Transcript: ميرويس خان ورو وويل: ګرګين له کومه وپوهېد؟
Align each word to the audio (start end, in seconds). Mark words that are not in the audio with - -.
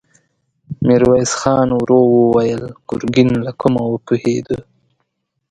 ميرويس 0.85 1.31
خان 1.41 1.67
ورو 1.77 1.99
وويل: 2.13 2.63
ګرګين 2.89 3.29
له 3.45 3.51
کومه 3.61 3.83
وپوهېد؟ 3.87 4.47